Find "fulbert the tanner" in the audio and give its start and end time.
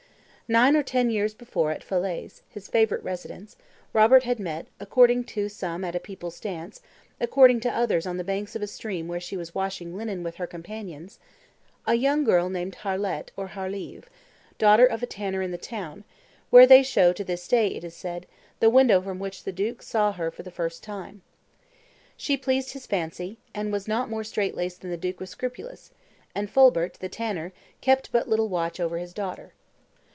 26.51-27.53